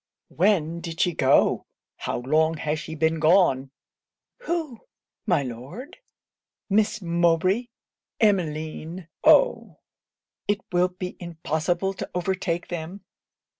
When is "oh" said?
9.23-9.77